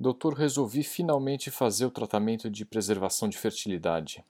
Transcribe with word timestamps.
Doutor, 0.00 0.34
resolvi 0.34 0.84
finalmente 0.84 1.50
fazer 1.50 1.84
o 1.84 1.90
tratamento 1.90 2.48
de 2.48 2.64
preservação 2.64 3.28
de 3.28 3.36
fertilidade. 3.36 4.24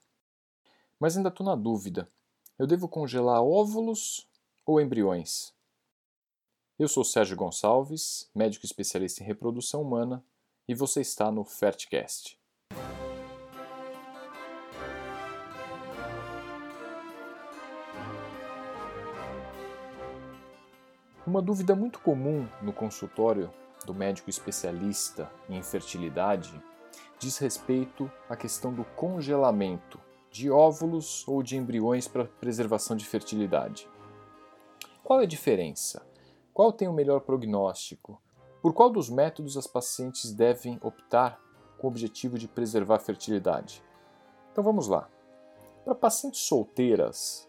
Mas 0.99 1.15
ainda 1.15 1.29
estou 1.29 1.45
na 1.45 1.55
dúvida. 1.55 2.09
Eu 2.57 2.65
devo 2.65 2.89
congelar 2.89 3.43
óvulos 3.43 4.27
ou 4.65 4.81
embriões? 4.81 5.53
Eu 6.79 6.87
sou 6.87 7.03
Sérgio 7.03 7.37
Gonçalves, 7.37 8.27
médico 8.33 8.65
especialista 8.65 9.21
em 9.21 9.27
reprodução 9.27 9.83
humana, 9.83 10.25
e 10.67 10.73
você 10.73 11.01
está 11.01 11.31
no 11.31 11.45
Fertcast. 11.45 12.39
Uma 21.27 21.43
dúvida 21.43 21.75
muito 21.75 21.99
comum 21.99 22.47
no 22.59 22.73
consultório 22.73 23.53
do 23.85 23.93
médico 23.93 24.29
especialista 24.29 25.31
em 25.49 25.57
infertilidade 25.57 26.61
diz 27.17 27.37
respeito 27.37 28.09
à 28.29 28.35
questão 28.35 28.73
do 28.73 28.83
congelamento 28.83 29.99
de 30.31 30.49
óvulos 30.49 31.27
ou 31.27 31.41
de 31.41 31.57
embriões 31.57 32.07
para 32.07 32.25
preservação 32.25 32.95
de 32.95 33.05
fertilidade. 33.05 33.89
Qual 35.03 35.19
é 35.19 35.23
a 35.23 35.27
diferença? 35.27 36.05
Qual 36.53 36.71
tem 36.71 36.87
o 36.87 36.93
melhor 36.93 37.21
prognóstico? 37.21 38.21
Por 38.61 38.73
qual 38.73 38.89
dos 38.89 39.09
métodos 39.09 39.57
as 39.57 39.65
pacientes 39.65 40.31
devem 40.31 40.77
optar 40.81 41.41
com 41.77 41.87
o 41.87 41.89
objetivo 41.89 42.37
de 42.37 42.47
preservar 42.47 42.95
a 42.95 42.99
fertilidade? 42.99 43.83
Então 44.51 44.63
vamos 44.63 44.87
lá. 44.87 45.09
Para 45.83 45.95
pacientes 45.95 46.41
solteiras, 46.41 47.48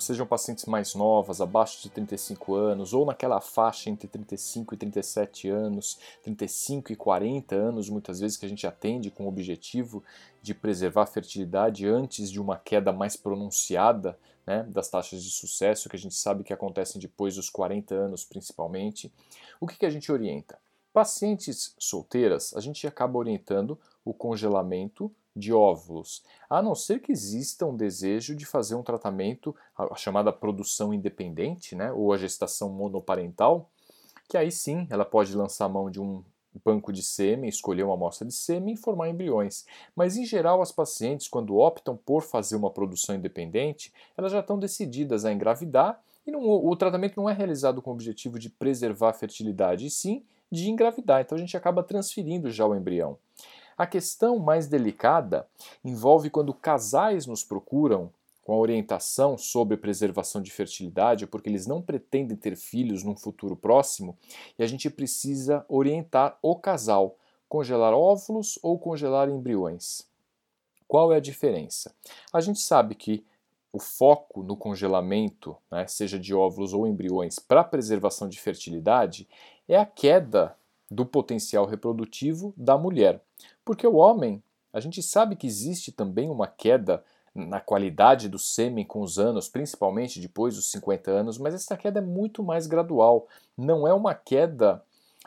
sejam 0.00 0.26
pacientes 0.26 0.64
mais 0.64 0.94
novas, 0.94 1.40
abaixo 1.40 1.82
de 1.82 1.90
35 1.90 2.54
anos, 2.54 2.92
ou 2.92 3.06
naquela 3.06 3.40
faixa 3.40 3.90
entre 3.90 4.08
35 4.08 4.74
e 4.74 4.76
37 4.76 5.48
anos, 5.48 5.98
35 6.22 6.92
e 6.92 6.96
40 6.96 7.54
anos, 7.54 7.88
muitas 7.88 8.20
vezes 8.20 8.36
que 8.36 8.46
a 8.46 8.48
gente 8.48 8.66
atende 8.66 9.10
com 9.10 9.24
o 9.24 9.28
objetivo 9.28 10.02
de 10.42 10.54
preservar 10.54 11.02
a 11.02 11.06
fertilidade 11.06 11.86
antes 11.86 12.30
de 12.30 12.40
uma 12.40 12.56
queda 12.56 12.92
mais 12.92 13.16
pronunciada 13.16 14.18
né, 14.46 14.64
das 14.64 14.88
taxas 14.88 15.22
de 15.22 15.30
sucesso, 15.30 15.88
que 15.88 15.96
a 15.96 15.98
gente 15.98 16.14
sabe 16.14 16.42
que 16.42 16.52
acontecem 16.52 17.00
depois 17.00 17.36
dos 17.36 17.48
40 17.48 17.94
anos 17.94 18.24
principalmente. 18.24 19.12
O 19.60 19.66
que, 19.66 19.78
que 19.78 19.86
a 19.86 19.90
gente 19.90 20.10
orienta? 20.10 20.58
Pacientes 20.92 21.74
solteiras, 21.78 22.52
a 22.56 22.60
gente 22.60 22.86
acaba 22.86 23.16
orientando 23.16 23.78
o 24.04 24.12
congelamento 24.12 25.12
de 25.34 25.52
óvulos, 25.52 26.22
a 26.48 26.60
não 26.60 26.74
ser 26.74 27.00
que 27.00 27.12
exista 27.12 27.64
um 27.64 27.76
desejo 27.76 28.34
de 28.34 28.44
fazer 28.44 28.74
um 28.74 28.82
tratamento, 28.82 29.54
a 29.76 29.94
chamada 29.94 30.32
produção 30.32 30.92
independente, 30.92 31.74
né, 31.74 31.92
ou 31.92 32.12
a 32.12 32.18
gestação 32.18 32.68
monoparental, 32.70 33.70
que 34.28 34.36
aí 34.36 34.50
sim 34.50 34.86
ela 34.90 35.04
pode 35.04 35.34
lançar 35.34 35.68
mão 35.68 35.90
de 35.90 36.00
um 36.00 36.24
banco 36.64 36.92
de 36.92 37.02
sêmen, 37.02 37.48
escolher 37.48 37.84
uma 37.84 37.94
amostra 37.94 38.26
de 38.26 38.34
sêmen 38.34 38.74
e 38.74 38.76
formar 38.76 39.08
embriões. 39.08 39.64
Mas 39.94 40.16
em 40.16 40.24
geral 40.24 40.60
as 40.60 40.72
pacientes, 40.72 41.28
quando 41.28 41.56
optam 41.56 41.96
por 41.96 42.22
fazer 42.22 42.56
uma 42.56 42.70
produção 42.70 43.14
independente, 43.14 43.92
elas 44.16 44.32
já 44.32 44.40
estão 44.40 44.58
decididas 44.58 45.24
a 45.24 45.32
engravidar 45.32 46.00
e 46.26 46.30
não, 46.30 46.42
o 46.42 46.76
tratamento 46.76 47.16
não 47.16 47.30
é 47.30 47.32
realizado 47.32 47.80
com 47.80 47.90
o 47.90 47.94
objetivo 47.94 48.38
de 48.38 48.50
preservar 48.50 49.10
a 49.10 49.14
fertilidade, 49.14 49.86
e 49.86 49.90
sim 49.90 50.24
de 50.50 50.68
engravidar. 50.68 51.20
Então 51.20 51.36
a 51.36 51.40
gente 51.40 51.56
acaba 51.56 51.82
transferindo 51.82 52.50
já 52.50 52.66
o 52.66 52.74
embrião. 52.74 53.18
A 53.80 53.86
questão 53.86 54.38
mais 54.38 54.66
delicada 54.66 55.48
envolve 55.82 56.28
quando 56.28 56.52
casais 56.52 57.24
nos 57.24 57.42
procuram 57.42 58.12
com 58.44 58.52
a 58.52 58.58
orientação 58.58 59.38
sobre 59.38 59.74
preservação 59.74 60.42
de 60.42 60.50
fertilidade, 60.50 61.26
porque 61.26 61.48
eles 61.48 61.66
não 61.66 61.80
pretendem 61.80 62.36
ter 62.36 62.56
filhos 62.56 63.02
num 63.02 63.16
futuro 63.16 63.56
próximo, 63.56 64.18
e 64.58 64.62
a 64.62 64.66
gente 64.66 64.90
precisa 64.90 65.64
orientar 65.66 66.38
o 66.42 66.56
casal, 66.56 67.16
congelar 67.48 67.94
óvulos 67.94 68.58
ou 68.62 68.78
congelar 68.78 69.30
embriões. 69.30 70.06
Qual 70.86 71.10
é 71.10 71.16
a 71.16 71.20
diferença? 71.20 71.94
A 72.30 72.42
gente 72.42 72.60
sabe 72.60 72.94
que 72.94 73.24
o 73.72 73.78
foco 73.78 74.42
no 74.42 74.58
congelamento, 74.58 75.56
né, 75.70 75.86
seja 75.86 76.18
de 76.18 76.34
óvulos 76.34 76.74
ou 76.74 76.86
embriões, 76.86 77.38
para 77.38 77.64
preservação 77.64 78.28
de 78.28 78.38
fertilidade, 78.38 79.26
é 79.66 79.78
a 79.78 79.86
queda 79.86 80.54
do 80.90 81.06
potencial 81.06 81.66
reprodutivo 81.66 82.52
da 82.56 82.76
mulher. 82.76 83.22
Porque 83.64 83.86
o 83.86 83.96
homem, 83.96 84.42
a 84.72 84.80
gente 84.80 85.02
sabe 85.02 85.36
que 85.36 85.46
existe 85.46 85.92
também 85.92 86.28
uma 86.28 86.46
queda 86.46 87.04
na 87.34 87.60
qualidade 87.60 88.28
do 88.28 88.38
sêmen 88.38 88.84
com 88.84 89.00
os 89.00 89.18
anos, 89.18 89.48
principalmente 89.48 90.20
depois 90.20 90.56
dos 90.56 90.70
50 90.72 91.10
anos, 91.10 91.38
mas 91.38 91.54
essa 91.54 91.76
queda 91.76 92.00
é 92.00 92.02
muito 92.02 92.42
mais 92.42 92.66
gradual. 92.66 93.28
Não 93.56 93.86
é 93.86 93.94
uma 93.94 94.14
queda 94.14 94.82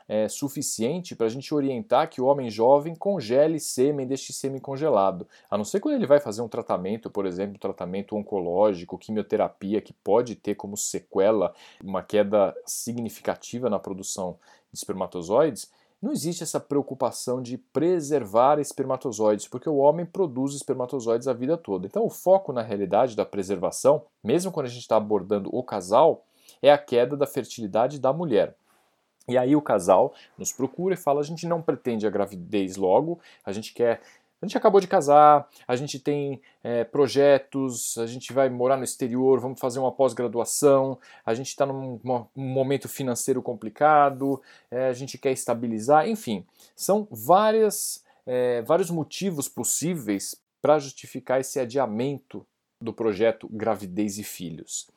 é, 0.07 0.27
suficiente 0.27 1.15
para 1.15 1.27
a 1.27 1.29
gente 1.29 1.53
orientar 1.53 2.09
que 2.09 2.21
o 2.21 2.25
homem 2.25 2.49
jovem 2.49 2.95
congele 2.95 3.59
sêmen, 3.59 4.05
deixe 4.05 4.33
sêmen 4.33 4.59
congelado. 4.59 5.27
A 5.49 5.57
não 5.57 5.63
ser 5.63 5.79
quando 5.79 5.95
ele 5.95 6.05
vai 6.05 6.19
fazer 6.19 6.41
um 6.41 6.47
tratamento, 6.47 7.09
por 7.09 7.25
exemplo, 7.25 7.55
um 7.55 7.59
tratamento 7.59 8.15
oncológico, 8.15 8.97
quimioterapia, 8.97 9.81
que 9.81 9.93
pode 9.93 10.35
ter 10.35 10.55
como 10.55 10.75
sequela 10.75 11.53
uma 11.81 12.03
queda 12.03 12.53
significativa 12.65 13.69
na 13.69 13.79
produção 13.79 14.37
de 14.73 14.79
espermatozoides, 14.79 15.69
não 16.01 16.11
existe 16.11 16.43
essa 16.43 16.59
preocupação 16.59 17.41
de 17.41 17.57
preservar 17.57 18.59
espermatozoides, 18.59 19.47
porque 19.47 19.69
o 19.69 19.77
homem 19.77 20.05
produz 20.05 20.53
espermatozoides 20.53 21.29
a 21.29 21.33
vida 21.33 21.55
toda. 21.55 21.87
Então, 21.87 22.03
o 22.03 22.09
foco 22.09 22.51
na 22.51 22.61
realidade 22.61 23.15
da 23.15 23.25
preservação, 23.25 24.03
mesmo 24.21 24.51
quando 24.51 24.65
a 24.65 24.69
gente 24.69 24.81
está 24.81 24.97
abordando 24.97 25.49
o 25.55 25.63
casal, 25.63 26.25
é 26.61 26.69
a 26.69 26.77
queda 26.77 27.15
da 27.15 27.25
fertilidade 27.25 27.99
da 27.99 28.11
mulher. 28.11 28.53
E 29.29 29.37
aí 29.37 29.55
o 29.55 29.61
casal 29.61 30.13
nos 30.37 30.51
procura 30.51 30.95
e 30.95 30.97
fala: 30.97 31.21
a 31.21 31.23
gente 31.23 31.47
não 31.47 31.61
pretende 31.61 32.05
a 32.05 32.09
gravidez 32.09 32.75
logo, 32.75 33.19
a 33.45 33.53
gente 33.53 33.73
quer 33.73 34.01
a 34.43 34.45
gente 34.45 34.57
acabou 34.57 34.81
de 34.81 34.87
casar, 34.89 35.47
a 35.65 35.73
gente 35.73 35.97
tem 35.97 36.41
é, 36.61 36.83
projetos, 36.83 37.97
a 37.97 38.05
gente 38.05 38.33
vai 38.33 38.49
morar 38.49 38.75
no 38.75 38.83
exterior, 38.83 39.39
vamos 39.39 39.57
fazer 39.57 39.79
uma 39.79 39.91
pós-graduação, 39.91 40.99
a 41.25 41.33
gente 41.33 41.47
está 41.47 41.65
num, 41.65 41.97
num, 42.03 42.27
momento 42.35 42.89
financeiro 42.89 43.41
complicado, 43.41 44.41
é, 44.69 44.89
a 44.89 44.93
gente 44.93 45.17
quer 45.17 45.31
estabilizar, 45.31 46.09
enfim, 46.09 46.45
são 46.75 47.07
várias, 47.09 48.03
é, 48.25 48.61
vários 48.63 48.91
motivos 48.91 49.47
possíveis 49.47 50.35
para 50.61 50.77
justificar 50.77 51.39
esse 51.39 51.57
adiamento 51.57 52.45
do 52.81 52.91
projeto 52.91 53.47
gravidez 53.49 54.17
e 54.17 54.23
filhos. 54.23 54.89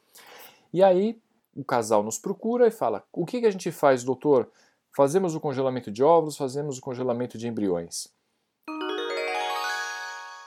E 0.73 0.83
aí 0.83 1.21
o 1.55 1.65
casal 1.65 2.03
nos 2.03 2.19
procura 2.19 2.67
e 2.67 2.73
fala: 2.73 3.05
o 3.13 3.25
que, 3.25 3.39
que 3.39 3.47
a 3.47 3.51
gente 3.53 3.71
faz, 3.71 4.03
doutor? 4.03 4.51
Fazemos 4.91 5.37
o 5.37 5.41
congelamento 5.41 5.93
de 5.93 6.03
óvulos, 6.03 6.37
fazemos 6.37 6.78
o 6.78 6.81
congelamento 6.81 7.39
de 7.39 7.47
embriões. 7.47 8.16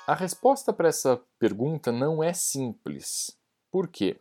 A 0.09 0.15
resposta 0.15 0.73
para 0.73 0.89
essa 0.89 1.21
pergunta 1.37 1.91
não 1.91 2.23
é 2.23 2.33
simples. 2.33 3.37
Por 3.69 3.87
quê? 3.87 4.17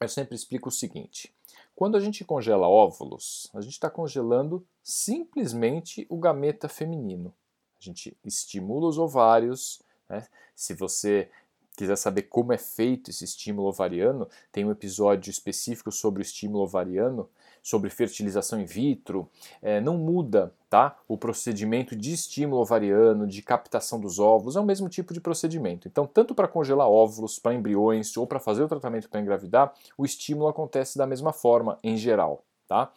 Eu 0.00 0.08
sempre 0.08 0.34
explico 0.34 0.70
o 0.70 0.72
seguinte: 0.72 1.32
quando 1.72 1.96
a 1.96 2.00
gente 2.00 2.24
congela 2.24 2.66
óvulos, 2.68 3.48
a 3.54 3.60
gente 3.60 3.74
está 3.74 3.88
congelando 3.88 4.66
simplesmente 4.82 6.04
o 6.10 6.18
gameta 6.18 6.68
feminino. 6.68 7.32
A 7.80 7.84
gente 7.84 8.16
estimula 8.24 8.88
os 8.88 8.98
ovários. 8.98 9.80
Né? 10.08 10.26
Se 10.52 10.74
você 10.74 11.30
quiser 11.76 11.94
saber 11.94 12.22
como 12.22 12.52
é 12.52 12.58
feito 12.58 13.08
esse 13.08 13.24
estímulo 13.24 13.68
ovariano, 13.68 14.28
tem 14.50 14.64
um 14.64 14.72
episódio 14.72 15.30
específico 15.30 15.92
sobre 15.92 16.22
o 16.22 16.26
estímulo 16.26 16.64
ovariano, 16.64 17.30
sobre 17.68 17.90
fertilização 17.90 18.60
in 18.60 18.64
vitro. 18.64 19.28
É, 19.60 19.80
não 19.80 19.98
muda 19.98 20.52
tá? 20.70 20.96
o 21.06 21.18
procedimento 21.18 21.94
de 21.94 22.12
estímulo 22.12 22.62
ovariano, 22.62 23.26
de 23.26 23.42
captação 23.42 24.00
dos 24.00 24.18
óvulos, 24.18 24.56
é 24.56 24.60
o 24.60 24.64
mesmo 24.64 24.88
tipo 24.88 25.12
de 25.12 25.20
procedimento. 25.20 25.86
Então, 25.86 26.06
tanto 26.06 26.34
para 26.34 26.48
congelar 26.48 26.88
óvulos, 26.88 27.38
para 27.38 27.54
embriões 27.54 28.16
ou 28.16 28.26
para 28.26 28.40
fazer 28.40 28.62
o 28.62 28.68
tratamento 28.68 29.08
para 29.08 29.20
engravidar, 29.20 29.72
o 29.96 30.04
estímulo 30.04 30.48
acontece 30.48 30.96
da 30.96 31.06
mesma 31.06 31.32
forma 31.32 31.78
em 31.82 31.96
geral. 31.96 32.42
Tá? 32.66 32.90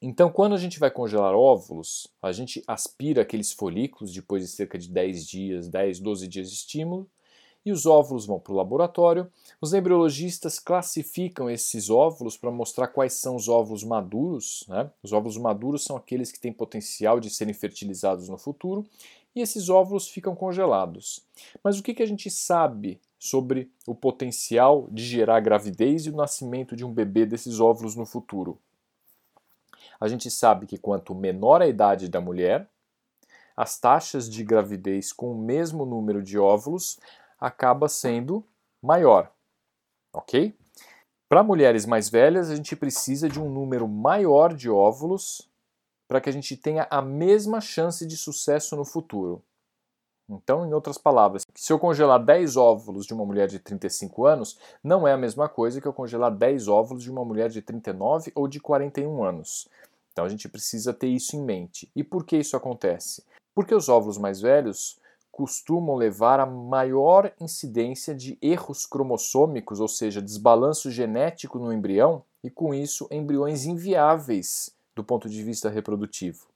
Então, 0.00 0.30
quando 0.30 0.54
a 0.54 0.58
gente 0.58 0.78
vai 0.78 0.90
congelar 0.90 1.34
óvulos, 1.34 2.08
a 2.22 2.32
gente 2.32 2.62
aspira 2.66 3.22
aqueles 3.22 3.52
folículos 3.52 4.12
depois 4.12 4.42
de 4.42 4.48
cerca 4.48 4.78
de 4.78 4.88
10 4.88 5.26
dias, 5.26 5.68
10, 5.68 6.00
12 6.00 6.28
dias 6.28 6.48
de 6.48 6.54
estímulo, 6.54 7.08
e 7.64 7.72
os 7.72 7.86
óvulos 7.86 8.26
vão 8.26 8.38
para 8.38 8.52
o 8.52 8.56
laboratório. 8.56 9.30
Os 9.60 9.72
embriologistas 9.72 10.58
classificam 10.58 11.48
esses 11.48 11.88
óvulos 11.88 12.36
para 12.36 12.50
mostrar 12.50 12.88
quais 12.88 13.14
são 13.14 13.36
os 13.36 13.48
óvulos 13.48 13.82
maduros. 13.82 14.64
Né? 14.68 14.90
Os 15.02 15.12
óvulos 15.12 15.38
maduros 15.38 15.84
são 15.84 15.96
aqueles 15.96 16.30
que 16.30 16.40
têm 16.40 16.52
potencial 16.52 17.18
de 17.18 17.30
serem 17.30 17.54
fertilizados 17.54 18.28
no 18.28 18.36
futuro 18.36 18.84
e 19.34 19.40
esses 19.40 19.68
óvulos 19.68 20.08
ficam 20.08 20.34
congelados. 20.34 21.20
Mas 21.62 21.78
o 21.78 21.82
que, 21.82 21.94
que 21.94 22.02
a 22.02 22.06
gente 22.06 22.30
sabe 22.30 23.00
sobre 23.18 23.70
o 23.86 23.94
potencial 23.94 24.86
de 24.90 25.02
gerar 25.02 25.40
gravidez 25.40 26.06
e 26.06 26.10
o 26.10 26.16
nascimento 26.16 26.76
de 26.76 26.84
um 26.84 26.92
bebê 26.92 27.26
desses 27.26 27.58
óvulos 27.58 27.96
no 27.96 28.06
futuro? 28.06 28.58
A 29.98 30.08
gente 30.08 30.30
sabe 30.30 30.66
que 30.66 30.78
quanto 30.78 31.14
menor 31.14 31.62
a 31.62 31.66
idade 31.66 32.08
da 32.08 32.20
mulher, 32.20 32.68
as 33.56 33.78
taxas 33.78 34.28
de 34.28 34.42
gravidez 34.44 35.12
com 35.12 35.32
o 35.32 35.38
mesmo 35.38 35.86
número 35.86 36.22
de 36.22 36.38
óvulos 36.38 36.98
acaba 37.38 37.88
sendo 37.88 38.44
maior, 38.82 39.30
ok? 40.12 40.54
Para 41.28 41.42
mulheres 41.42 41.86
mais 41.86 42.08
velhas, 42.08 42.50
a 42.50 42.56
gente 42.56 42.76
precisa 42.76 43.28
de 43.28 43.40
um 43.40 43.48
número 43.48 43.88
maior 43.88 44.54
de 44.54 44.70
óvulos 44.70 45.48
para 46.06 46.20
que 46.20 46.28
a 46.28 46.32
gente 46.32 46.56
tenha 46.56 46.86
a 46.90 47.02
mesma 47.02 47.60
chance 47.60 48.06
de 48.06 48.16
sucesso 48.16 48.76
no 48.76 48.84
futuro. 48.84 49.42
Então, 50.28 50.66
em 50.66 50.72
outras 50.72 50.96
palavras, 50.96 51.42
se 51.54 51.72
eu 51.72 51.78
congelar 51.78 52.22
10 52.22 52.56
óvulos 52.56 53.04
de 53.04 53.12
uma 53.12 53.26
mulher 53.26 53.46
de 53.46 53.58
35 53.58 54.24
anos, 54.24 54.58
não 54.82 55.06
é 55.06 55.12
a 55.12 55.18
mesma 55.18 55.48
coisa 55.48 55.80
que 55.80 55.88
eu 55.88 55.92
congelar 55.92 56.34
10 56.34 56.68
óvulos 56.68 57.02
de 57.02 57.10
uma 57.10 57.24
mulher 57.24 57.50
de 57.50 57.60
39 57.60 58.32
ou 58.34 58.48
de 58.48 58.58
41 58.58 59.22
anos. 59.22 59.68
Então 60.12 60.24
a 60.24 60.28
gente 60.28 60.48
precisa 60.48 60.94
ter 60.94 61.08
isso 61.08 61.36
em 61.36 61.42
mente. 61.42 61.90
E 61.94 62.02
por 62.02 62.24
que 62.24 62.36
isso 62.36 62.56
acontece? 62.56 63.24
Porque 63.54 63.74
os 63.74 63.88
óvulos 63.88 64.16
mais 64.16 64.40
velhos 64.40 64.98
costumam 65.34 65.96
levar 65.96 66.38
a 66.38 66.46
maior 66.46 67.32
incidência 67.40 68.14
de 68.14 68.38
erros 68.40 68.86
cromossômicos, 68.86 69.80
ou 69.80 69.88
seja, 69.88 70.22
desbalanço 70.22 70.92
genético 70.92 71.58
no 71.58 71.72
embrião, 71.72 72.22
e 72.44 72.48
com 72.48 72.72
isso 72.72 73.08
embriões 73.10 73.66
inviáveis 73.66 74.70
do 74.94 75.02
ponto 75.02 75.28
de 75.28 75.42
vista 75.42 75.68
reprodutivo. 75.68 76.46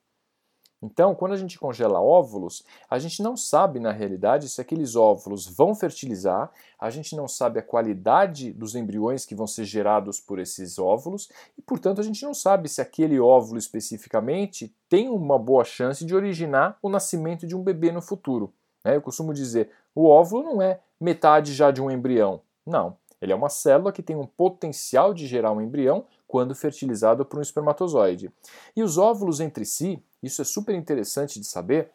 Então, 0.81 1.13
quando 1.13 1.33
a 1.33 1.37
gente 1.37 1.59
congela 1.59 1.99
óvulos, 1.99 2.63
a 2.89 2.97
gente 2.97 3.21
não 3.21 3.35
sabe 3.35 3.81
na 3.81 3.91
realidade 3.91 4.47
se 4.47 4.61
aqueles 4.61 4.95
óvulos 4.95 5.45
vão 5.45 5.75
fertilizar, 5.75 6.49
a 6.79 6.89
gente 6.89 7.17
não 7.17 7.27
sabe 7.27 7.59
a 7.59 7.63
qualidade 7.63 8.53
dos 8.53 8.75
embriões 8.75 9.25
que 9.25 9.35
vão 9.35 9.45
ser 9.45 9.65
gerados 9.65 10.21
por 10.21 10.39
esses 10.39 10.79
óvulos 10.79 11.27
e, 11.57 11.61
portanto, 11.61 11.99
a 11.99 12.03
gente 12.03 12.23
não 12.23 12.33
sabe 12.33 12.69
se 12.69 12.79
aquele 12.79 13.19
óvulo 13.19 13.59
especificamente 13.59 14.73
tem 14.87 15.09
uma 15.09 15.37
boa 15.37 15.65
chance 15.65 16.05
de 16.05 16.15
originar 16.15 16.77
o 16.81 16.87
nascimento 16.87 17.45
de 17.45 17.57
um 17.57 17.61
bebê 17.61 17.91
no 17.91 18.01
futuro. 18.01 18.53
Né? 18.83 18.95
Eu 18.95 19.01
costumo 19.01 19.33
dizer, 19.33 19.69
o 19.93 20.05
óvulo 20.07 20.43
não 20.43 20.61
é 20.61 20.79
metade 20.99 21.53
já 21.53 21.71
de 21.71 21.81
um 21.81 21.89
embrião. 21.89 22.41
Não, 22.65 22.97
ele 23.21 23.31
é 23.31 23.35
uma 23.35 23.49
célula 23.49 23.91
que 23.91 24.03
tem 24.03 24.15
um 24.15 24.25
potencial 24.25 25.13
de 25.13 25.27
gerar 25.27 25.51
um 25.51 25.61
embrião 25.61 26.05
quando 26.27 26.55
fertilizado 26.55 27.25
por 27.25 27.39
um 27.39 27.41
espermatozoide. 27.41 28.31
E 28.75 28.83
os 28.83 28.97
óvulos 28.97 29.39
entre 29.39 29.65
si, 29.65 30.03
isso 30.21 30.41
é 30.41 30.45
super 30.45 30.75
interessante 30.75 31.39
de 31.39 31.45
saber, 31.45 31.91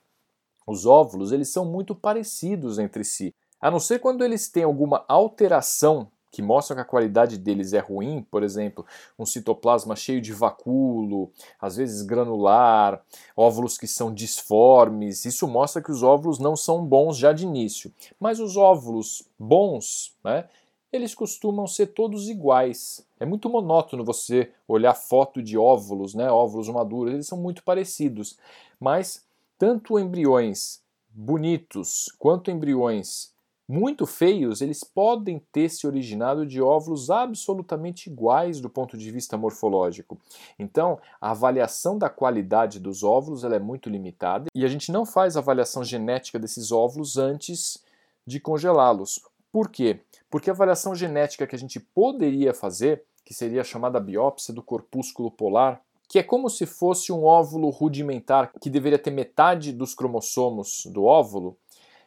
os 0.67 0.87
óvulos 0.87 1.31
eles 1.31 1.49
são 1.49 1.65
muito 1.65 1.95
parecidos 1.95 2.79
entre 2.79 3.05
si. 3.05 3.35
A 3.61 3.71
não 3.71 3.79
ser 3.79 3.99
quando 3.99 4.25
eles 4.25 4.49
têm 4.49 4.65
alguma 4.65 5.05
alteração 5.09 6.11
que 6.35 6.43
mostra 6.43 6.75
que 6.75 6.83
a 6.83 6.85
qualidade 6.85 7.39
deles 7.39 7.73
é 7.73 7.79
ruim, 7.79 8.27
por 8.29 8.43
exemplo, 8.43 8.85
um 9.17 9.25
citoplasma 9.25 9.95
cheio 9.95 10.21
de 10.21 10.33
vacúolo, 10.33 11.31
às 11.61 11.77
vezes 11.77 12.03
granular, 12.03 13.01
óvulos 13.37 13.79
que 13.79 13.87
são 13.87 14.13
disformes, 14.13 15.25
isso 15.25 15.47
mostra 15.47 15.81
que 15.81 15.93
os 15.93 16.03
óvulos 16.03 16.41
não 16.41 16.57
são 16.57 16.85
bons 16.85 17.17
já 17.17 17.33
de 17.33 17.45
início. 17.45 17.93
Mas 18.19 18.41
os 18.41 18.57
óvulos 18.57 19.23
bons, 19.39 20.13
né, 20.25 20.49
eles 20.93 21.15
costumam 21.15 21.69
ser 21.69 21.89
todos 21.89 22.29
iguais. 22.29 23.07
É 23.21 23.25
muito 23.25 23.49
monótono 23.49 24.05
você 24.05 24.51
olhar 24.67 24.95
foto 24.95 25.41
de 25.41 25.57
óvulos, 25.57 26.15
né, 26.15 26.29
óvulos 26.29 26.69
maduros, 26.69 27.15
eles 27.15 27.29
são 27.29 27.39
muito 27.39 27.63
parecidos. 27.63 28.37
Mas 28.81 29.25
tanto 29.57 30.01
embriões 30.01 30.83
bonitos 31.09 32.07
quanto 32.19 32.51
embriões 32.51 33.34
muito 33.69 34.07
feios, 34.07 34.61
eles 34.61 34.85
podem 34.85 35.41
ter 35.51 35.71
se 35.71 35.87
originado 35.87 36.47
de 36.47 36.61
óvulos 36.61 37.11
absolutamente 37.11 38.11
iguais 38.11 38.61
do 38.61 38.69
ponto 38.69 38.97
de 38.97 39.11
vista 39.11 39.37
morfológico. 39.37 40.19
Então, 40.59 40.99
a 41.21 41.31
avaliação 41.31 41.99
da 41.99 42.11
qualidade 42.11 42.79
dos 42.79 43.03
óvulos 43.03 43.43
é 43.43 43.59
muito 43.59 43.89
limitada 43.89 44.49
e 44.55 44.65
a 44.65 44.69
gente 44.69 44.93
não 44.93 45.07
faz 45.07 45.37
avaliação 45.37 45.83
genética 45.83 46.39
desses 46.39 46.71
óvulos 46.71 47.17
antes 47.17 47.83
de 48.27 48.39
congelá-los. 48.39 49.21
Por 49.51 49.71
quê? 49.71 50.01
Porque 50.31 50.51
a 50.51 50.53
avaliação 50.53 50.95
genética 50.95 51.47
que 51.47 51.55
a 51.55 51.59
gente 51.59 51.81
poderia 51.81 52.53
fazer, 52.53 53.05
que 53.25 53.33
seria 53.33 53.63
a 53.63 53.65
chamada 53.65 54.01
biópsia 54.01 54.53
do 54.53 54.63
corpúsculo 54.63 55.31
polar, 55.31 55.81
que 56.09 56.19
é 56.19 56.23
como 56.23 56.51
se 56.51 56.67
fosse 56.67 57.11
um 57.13 57.25
óvulo 57.25 57.71
rudimentar 57.71 58.53
que 58.61 58.69
deveria 58.69 58.99
ter 58.99 59.11
metade 59.11 59.73
dos 59.73 59.95
cromossomos 59.95 60.83
do 60.87 61.05
óvulo, 61.05 61.57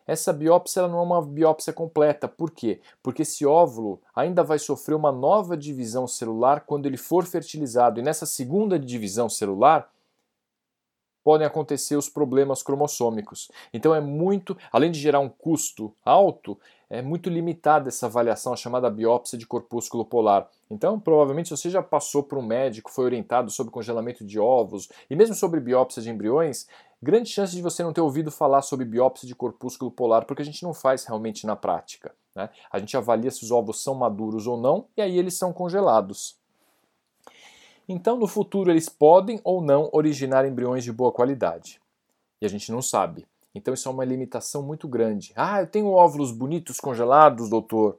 essa 0.08 0.32
biópsia 0.32 0.88
não 0.88 1.00
é 1.00 1.04
uma 1.04 1.22
biópsia 1.22 1.74
completa. 1.74 2.28
Por 2.28 2.50
quê? 2.50 2.80
Porque 3.04 3.24
esse 3.24 3.46
óvulo 3.46 4.02
ainda 4.16 4.44
vai 4.44 4.58
sofrer 4.58 4.96
uma 4.96 5.12
nova 5.12 5.58
divisão 5.58 6.08
celular 6.08 6.62
quando 6.62 6.86
ele 6.86 6.98
for 6.98 7.26
fertilizado. 7.26 8.00
E 8.00 8.04
nessa 8.04 8.26
segunda 8.26 8.80
divisão 8.80 9.28
celular, 9.28 9.92
podem 11.28 11.46
acontecer 11.46 11.98
os 11.98 12.08
problemas 12.08 12.64
cromossômicos. 12.64 13.52
Então 13.74 13.94
é 13.94 14.00
muito, 14.00 14.58
além 14.72 14.90
de 14.90 14.98
gerar 14.98 15.20
um 15.20 15.28
custo 15.28 15.94
alto, 16.06 16.58
é 16.90 17.02
muito 17.02 17.30
limitada 17.30 17.90
essa 17.90 18.06
avaliação, 18.06 18.56
chamada 18.56 18.90
biópsia 18.90 19.38
de 19.38 19.46
corpúsculo 19.46 20.06
polar. 20.06 20.48
Então, 20.72 20.98
provavelmente, 20.98 21.50
se 21.50 21.58
você 21.58 21.70
já 21.70 21.84
passou 21.84 22.24
por 22.24 22.38
um 22.38 22.42
médico, 22.42 22.90
foi 22.90 23.04
orientado 23.04 23.52
sobre 23.52 23.74
congelamento 23.74 24.24
de 24.24 24.40
ovos 24.40 24.88
e 25.10 25.18
mesmo 25.18 25.36
sobre 25.36 25.60
biópsia 25.60 26.02
de 26.02 26.10
embriões, 26.10 26.66
grande 27.02 27.30
chance 27.30 27.56
de 27.56 27.62
você 27.62 27.84
não 27.84 27.94
ter 27.94 28.02
ouvido 28.02 28.32
falar 28.32 28.62
sobre 28.62 28.86
biópsia 28.86 29.28
de 29.28 29.36
corpúsculo 29.36 29.92
polar, 29.92 30.26
porque 30.26 30.42
a 30.42 30.46
gente 30.46 30.64
não 30.64 30.74
faz 30.74 31.06
realmente 31.06 31.46
na 31.46 31.56
prática. 31.56 32.14
Né? 32.36 32.50
A 32.72 32.80
gente 32.80 32.96
avalia 32.96 33.32
se 33.32 33.44
os 33.44 33.52
ovos 33.52 33.82
são 33.82 33.96
maduros 33.96 34.48
ou 34.48 34.58
não 34.58 34.88
e 34.96 35.02
aí 35.02 35.18
eles 35.18 35.36
são 35.36 35.54
congelados. 35.54 36.38
Então, 37.90 38.18
no 38.18 38.28
futuro, 38.28 38.70
eles 38.70 38.90
podem 38.90 39.40
ou 39.44 39.62
não 39.62 39.90
originar 39.94 40.46
embriões 40.46 40.84
de 40.84 40.92
boa 40.92 41.12
qualidade. 41.12 41.80
E 42.42 42.46
a 42.46 42.50
gente 42.50 42.70
não 42.72 42.82
sabe. 42.82 43.26
Então, 43.56 43.74
isso 43.74 43.88
é 43.88 43.92
uma 43.92 44.04
limitação 44.04 44.62
muito 44.62 44.88
grande. 44.88 45.32
Ah, 45.36 45.62
eu 45.62 45.68
tenho 45.68 45.90
óvulos 45.90 46.32
bonitos 46.32 46.80
congelados, 46.80 47.50
doutor. 47.50 47.98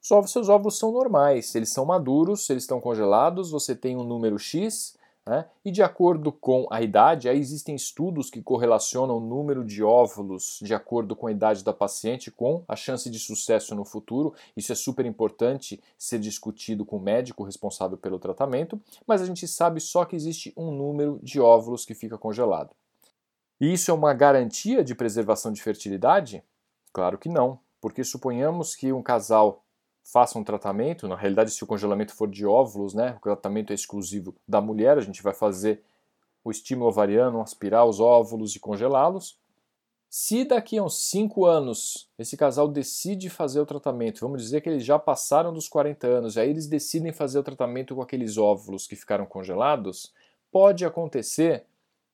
Os 0.00 0.10
ovos, 0.10 0.32
seus 0.32 0.48
óvulos 0.48 0.78
são 0.78 0.92
normais, 0.92 1.54
eles 1.54 1.72
são 1.72 1.84
maduros, 1.84 2.48
eles 2.48 2.62
estão 2.64 2.80
congelados, 2.80 3.50
você 3.50 3.74
tem 3.74 3.96
um 3.96 4.02
número 4.02 4.38
X, 4.38 4.96
né? 5.26 5.46
E 5.64 5.70
de 5.70 5.82
acordo 5.82 6.32
com 6.32 6.66
a 6.70 6.82
idade, 6.82 7.28
aí 7.28 7.38
existem 7.38 7.74
estudos 7.74 8.28
que 8.28 8.42
correlacionam 8.42 9.18
o 9.18 9.20
número 9.20 9.64
de 9.64 9.82
óvulos 9.82 10.58
de 10.60 10.74
acordo 10.74 11.14
com 11.14 11.28
a 11.28 11.32
idade 11.32 11.62
da 11.62 11.72
paciente 11.72 12.30
com 12.30 12.64
a 12.66 12.74
chance 12.74 13.08
de 13.08 13.18
sucesso 13.18 13.74
no 13.74 13.84
futuro. 13.84 14.34
Isso 14.56 14.72
é 14.72 14.74
super 14.74 15.06
importante 15.06 15.80
ser 15.96 16.18
discutido 16.18 16.84
com 16.84 16.96
o 16.96 17.02
médico 17.02 17.44
responsável 17.44 17.96
pelo 17.96 18.18
tratamento, 18.18 18.80
mas 19.06 19.22
a 19.22 19.26
gente 19.26 19.46
sabe 19.46 19.80
só 19.80 20.04
que 20.04 20.16
existe 20.16 20.52
um 20.56 20.72
número 20.72 21.20
de 21.22 21.40
óvulos 21.40 21.84
que 21.84 21.94
fica 21.94 22.18
congelado. 22.18 22.70
E 23.60 23.72
isso 23.72 23.92
é 23.92 23.94
uma 23.94 24.12
garantia 24.12 24.82
de 24.82 24.92
preservação 24.92 25.52
de 25.52 25.62
fertilidade? 25.62 26.42
Claro 26.92 27.16
que 27.16 27.28
não, 27.28 27.60
porque 27.80 28.02
suponhamos 28.02 28.74
que 28.74 28.92
um 28.92 29.02
casal 29.02 29.61
faça 30.04 30.38
um 30.38 30.44
tratamento. 30.44 31.08
Na 31.08 31.16
realidade, 31.16 31.50
se 31.50 31.62
o 31.62 31.66
congelamento 31.66 32.14
for 32.14 32.28
de 32.28 32.44
óvulos, 32.46 32.94
né, 32.94 33.16
o 33.18 33.20
tratamento 33.20 33.70
é 33.70 33.74
exclusivo 33.74 34.34
da 34.46 34.60
mulher, 34.60 34.98
a 34.98 35.00
gente 35.00 35.22
vai 35.22 35.32
fazer 35.32 35.82
o 36.44 36.50
estímulo 36.50 36.88
ovariano, 36.88 37.40
aspirar 37.40 37.84
os 37.84 38.00
óvulos 38.00 38.56
e 38.56 38.60
congelá-los. 38.60 39.38
Se 40.10 40.44
daqui 40.44 40.76
a 40.76 40.82
uns 40.82 41.08
5 41.08 41.46
anos 41.46 42.10
esse 42.18 42.36
casal 42.36 42.68
decide 42.68 43.30
fazer 43.30 43.60
o 43.60 43.66
tratamento, 43.66 44.20
vamos 44.20 44.42
dizer 44.42 44.60
que 44.60 44.68
eles 44.68 44.84
já 44.84 44.98
passaram 44.98 45.52
dos 45.54 45.68
40 45.68 46.06
anos, 46.06 46.36
e 46.36 46.40
aí 46.40 46.50
eles 46.50 46.66
decidem 46.66 47.12
fazer 47.12 47.38
o 47.38 47.42
tratamento 47.42 47.94
com 47.94 48.02
aqueles 48.02 48.36
óvulos 48.36 48.86
que 48.86 48.94
ficaram 48.94 49.24
congelados, 49.24 50.12
pode 50.50 50.84
acontecer 50.84 51.64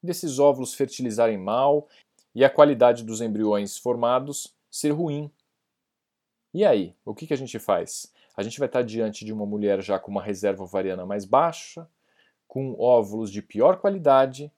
desses 0.00 0.38
óvulos 0.38 0.74
fertilizarem 0.74 1.36
mal 1.36 1.88
e 2.32 2.44
a 2.44 2.50
qualidade 2.50 3.02
dos 3.02 3.20
embriões 3.20 3.76
formados 3.76 4.54
ser 4.70 4.90
ruim. 4.90 5.28
E 6.52 6.64
aí, 6.64 6.94
o 7.04 7.14
que, 7.14 7.26
que 7.26 7.34
a 7.34 7.36
gente 7.36 7.58
faz? 7.58 8.12
A 8.36 8.42
gente 8.42 8.58
vai 8.58 8.66
estar 8.66 8.82
diante 8.82 9.24
de 9.24 9.32
uma 9.32 9.44
mulher 9.44 9.82
já 9.82 9.98
com 9.98 10.10
uma 10.10 10.22
reserva 10.22 10.62
ovariana 10.62 11.04
mais 11.04 11.24
baixa, 11.24 11.88
com 12.46 12.74
óvulos 12.78 13.30
de 13.30 13.42
pior 13.42 13.78
qualidade, 13.78 14.50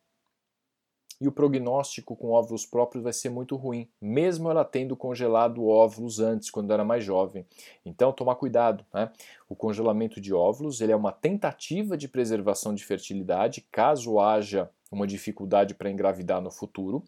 e 1.21 1.29
o 1.29 1.33
prognóstico 1.33 2.17
com 2.17 2.31
óvulos 2.31 2.65
próprios 2.65 3.05
vai 3.05 3.13
ser 3.13 3.29
muito 3.29 3.55
ruim, 3.55 3.89
mesmo 4.01 4.51
ela 4.51 4.65
tendo 4.65 4.97
congelado 4.97 5.67
óvulos 5.67 6.19
antes, 6.19 6.51
quando 6.51 6.73
era 6.73 6.85
mais 6.85 7.05
jovem. 7.05 7.45
Então, 7.85 8.13
tomar 8.13 8.37
cuidado. 8.37 8.87
Né? 8.95 9.11
O 9.49 9.55
congelamento 9.55 10.21
de 10.21 10.33
óvulos 10.33 10.81
ele 10.81 10.93
é 10.93 10.97
uma 10.97 11.13
tentativa 11.13 11.97
de 11.97 12.09
preservação 12.09 12.75
de 12.75 12.85
fertilidade, 12.85 13.67
caso 13.71 14.19
haja 14.19 14.71
uma 14.91 15.07
dificuldade 15.07 15.75
para 15.75 15.91
engravidar 15.91 16.41
no 16.41 16.51
futuro 16.51 17.05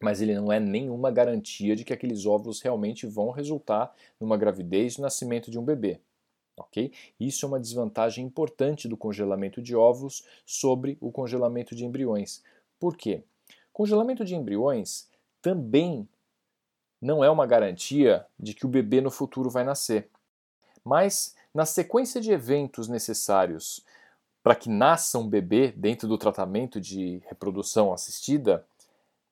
mas 0.00 0.20
ele 0.20 0.34
não 0.34 0.52
é 0.52 0.60
nenhuma 0.60 1.10
garantia 1.10 1.74
de 1.74 1.84
que 1.84 1.92
aqueles 1.92 2.26
óvulos 2.26 2.60
realmente 2.60 3.06
vão 3.06 3.30
resultar 3.30 3.94
numa 4.20 4.36
gravidez 4.36 4.94
e 4.94 5.00
nascimento 5.00 5.50
de 5.50 5.58
um 5.58 5.64
bebê. 5.64 6.00
Ok? 6.56 6.92
Isso 7.20 7.44
é 7.44 7.48
uma 7.48 7.60
desvantagem 7.60 8.24
importante 8.24 8.88
do 8.88 8.96
congelamento 8.96 9.60
de 9.60 9.76
óvulos 9.76 10.24
sobre 10.44 10.96
o 11.00 11.12
congelamento 11.12 11.74
de 11.74 11.84
embriões. 11.84 12.42
Por 12.78 12.96
quê? 12.96 13.22
Congelamento 13.72 14.24
de 14.24 14.34
embriões 14.34 15.08
também 15.42 16.08
não 17.00 17.22
é 17.22 17.30
uma 17.30 17.46
garantia 17.46 18.26
de 18.38 18.54
que 18.54 18.64
o 18.64 18.70
bebê 18.70 19.00
no 19.00 19.10
futuro 19.10 19.50
vai 19.50 19.64
nascer. 19.64 20.08
Mas, 20.82 21.34
na 21.52 21.66
sequência 21.66 22.20
de 22.20 22.32
eventos 22.32 22.88
necessários 22.88 23.84
para 24.42 24.54
que 24.54 24.70
nasça 24.70 25.18
um 25.18 25.28
bebê 25.28 25.72
dentro 25.72 26.06
do 26.06 26.16
tratamento 26.16 26.80
de 26.80 27.20
reprodução 27.26 27.92
assistida, 27.92 28.64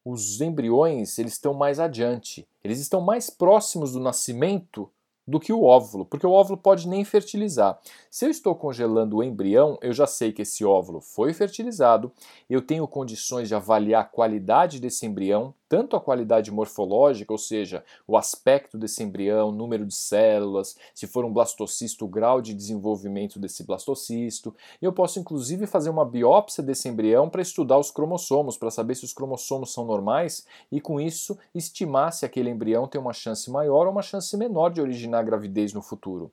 os 0.05 0.41
embriões 0.41 1.19
eles 1.19 1.33
estão 1.33 1.55
mais 1.55 1.81
adiante, 1.81 2.47
eles 2.63 2.79
estão 2.79 3.01
mais 3.01 3.31
próximos 3.31 3.93
do 3.93 4.01
nascimento 4.01 4.91
do 5.27 5.41
que 5.41 5.53
o 5.53 5.63
óvulo, 5.63 6.05
porque 6.05 6.27
o 6.27 6.33
óvulo 6.33 6.59
pode 6.59 6.87
nem 6.87 7.03
fertilizar. 7.05 7.79
Se 8.11 8.27
eu 8.27 8.31
estou 8.31 8.55
congelando 8.55 9.17
o 9.17 9.23
embrião, 9.23 9.79
eu 9.81 9.93
já 9.93 10.07
sei 10.07 10.33
que 10.33 10.43
esse 10.43 10.65
óvulo 10.65 11.01
foi 11.01 11.33
fertilizado, 11.33 12.13
eu 12.49 12.61
tenho 12.61 12.87
condições 12.87 13.49
de 13.49 13.55
avaliar 13.55 14.03
a 14.03 14.07
qualidade 14.07 14.79
desse 14.79 15.07
embrião, 15.07 15.55
tanto 15.69 15.97
a 15.97 16.01
qualidade 16.01 16.51
morfológica, 16.51 17.33
ou 17.33 17.39
seja, 17.39 17.85
o 18.07 18.17
aspecto 18.17 18.77
desse 18.77 19.03
embrião, 19.03 19.51
número 19.51 19.87
de 19.87 19.95
células, 19.95 20.77
se 20.95 21.07
for 21.07 21.25
um 21.25 21.33
blastocisto, 21.33 22.05
o 22.05 22.09
grau 22.09 22.41
de 22.41 22.55
desenvolvimento 22.55 23.39
desse 23.39 23.65
blastocisto. 23.65 24.55
Eu 24.81 24.93
posso 24.93 25.19
inclusive 25.19 25.67
fazer 25.67 25.91
uma 25.91 26.05
biópsia 26.05 26.63
desse 26.63 26.89
embrião 26.89 27.29
para 27.29 27.43
estudar 27.43 27.79
os 27.79 27.91
cromossomos, 27.91 28.57
para 28.57 28.71
saber 28.71 28.95
se 28.95 29.05
os 29.05 29.13
cromossomos 29.13 29.73
são 29.73 29.85
normais 29.85 30.47
e 30.71 30.81
com 30.81 31.01
isso 31.01 31.37
estimar 31.55 32.13
se 32.13 32.25
aquele 32.25 32.51
embrião 32.51 32.87
tem 32.87 33.01
uma 33.01 33.13
chance 33.13 33.51
maior 33.51 33.87
ou 33.87 33.93
uma 33.93 34.03
chance 34.03 34.37
menor 34.37 34.71
de 34.71 34.81
originar 34.81 35.25
gravidez 35.25 35.73
no 35.73 35.83
futuro. 35.83 36.31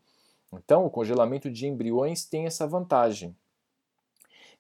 Então, 0.54 0.86
o 0.86 0.90
congelamento 0.90 1.50
de 1.50 1.66
embriões 1.66 2.26
tem 2.26 2.46
essa 2.46 2.68
vantagem. 2.68 3.36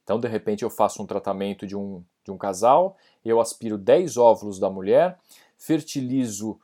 Então, 0.03 0.19
de 0.19 0.27
repente, 0.27 0.63
eu 0.63 0.69
faço 0.69 1.01
um 1.01 1.05
tratamento 1.05 1.65
de 1.65 1.75
um, 1.75 2.03
de 2.23 2.31
um 2.31 2.37
casal, 2.37 2.97
eu 3.23 3.39
aspiro 3.39 3.77
10 3.77 4.17
óvulos 4.17 4.59
da 4.59 4.69
mulher, 4.69 5.19
fertilizo 5.57 6.59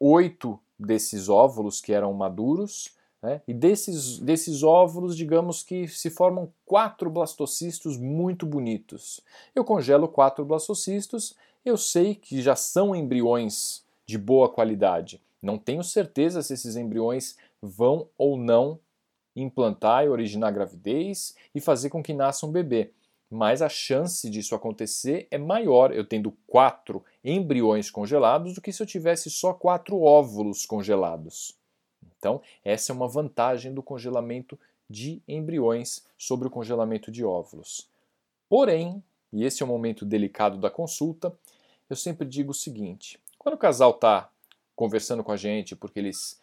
8 0.00 0.58
desses 0.78 1.28
óvulos 1.28 1.80
que 1.80 1.92
eram 1.92 2.12
maduros, 2.12 2.94
né? 3.22 3.40
e 3.46 3.54
desses, 3.54 4.18
desses 4.18 4.62
óvulos, 4.62 5.16
digamos 5.16 5.62
que 5.62 5.86
se 5.86 6.10
formam 6.10 6.52
quatro 6.66 7.08
blastocistos 7.08 7.96
muito 7.96 8.44
bonitos. 8.44 9.20
Eu 9.54 9.64
congelo 9.64 10.08
quatro 10.08 10.44
blastocistos, 10.44 11.34
eu 11.64 11.76
sei 11.76 12.14
que 12.14 12.42
já 12.42 12.56
são 12.56 12.96
embriões 12.96 13.84
de 14.04 14.18
boa 14.18 14.48
qualidade. 14.48 15.22
Não 15.40 15.56
tenho 15.56 15.84
certeza 15.84 16.42
se 16.42 16.54
esses 16.54 16.76
embriões 16.76 17.36
vão 17.60 18.08
ou 18.18 18.36
não 18.36 18.80
implantar 19.34 20.04
e 20.04 20.08
originar 20.08 20.50
gravidez 20.50 21.34
e 21.54 21.60
fazer 21.60 21.90
com 21.90 22.02
que 22.02 22.12
nasça 22.12 22.46
um 22.46 22.52
bebê. 22.52 22.90
Mas 23.30 23.62
a 23.62 23.68
chance 23.68 24.28
disso 24.28 24.54
acontecer 24.54 25.26
é 25.30 25.38
maior 25.38 25.92
eu 25.92 26.04
tendo 26.04 26.36
quatro 26.46 27.02
embriões 27.24 27.90
congelados 27.90 28.54
do 28.54 28.60
que 28.60 28.72
se 28.72 28.82
eu 28.82 28.86
tivesse 28.86 29.30
só 29.30 29.54
quatro 29.54 30.02
óvulos 30.02 30.66
congelados. 30.66 31.56
Então, 32.18 32.42
essa 32.64 32.92
é 32.92 32.94
uma 32.94 33.08
vantagem 33.08 33.72
do 33.72 33.82
congelamento 33.82 34.58
de 34.88 35.22
embriões 35.26 36.04
sobre 36.18 36.46
o 36.46 36.50
congelamento 36.50 37.10
de 37.10 37.24
óvulos. 37.24 37.88
Porém, 38.48 39.02
e 39.32 39.44
esse 39.44 39.62
é 39.62 39.64
o 39.64 39.68
momento 39.68 40.04
delicado 40.04 40.58
da 40.58 40.68
consulta, 40.68 41.34
eu 41.88 41.96
sempre 41.96 42.26
digo 42.26 42.50
o 42.50 42.54
seguinte: 42.54 43.18
quando 43.38 43.54
o 43.54 43.58
casal 43.58 43.92
está 43.92 44.28
conversando 44.76 45.24
com 45.24 45.32
a 45.32 45.36
gente 45.36 45.74
porque 45.74 45.98
eles 45.98 46.38